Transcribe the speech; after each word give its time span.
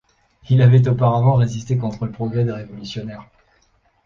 Il 0.49 0.63
avait 0.63 0.87
auparavant 0.87 1.35
résisté 1.35 1.77
contre 1.77 2.05
le 2.07 2.11
progrès 2.11 2.43
des 2.43 2.51
révolutionnaires. 2.51 3.27